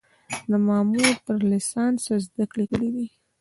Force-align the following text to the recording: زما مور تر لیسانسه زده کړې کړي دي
زما 0.51 0.77
مور 0.91 1.15
تر 1.27 1.39
لیسانسه 1.51 2.13
زده 2.25 2.43
کړې 2.51 2.65
کړي 2.71 2.89
دي 2.95 3.07